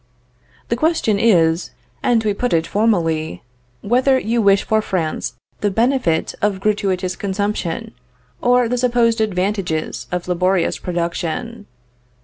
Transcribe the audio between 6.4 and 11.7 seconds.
of gratuitous consumption, or the supposed advantages of laborious production.